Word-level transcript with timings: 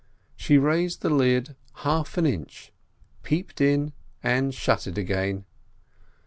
She 0.35 0.57
raised 0.57 1.03
the 1.03 1.11
lid 1.11 1.55
half 1.85 2.17
an 2.17 2.25
inch, 2.25 2.73
peeped 3.21 3.61
in, 3.61 3.93
and 4.23 4.51
shut 4.51 4.87
it 4.87 4.97
again. 4.97 5.45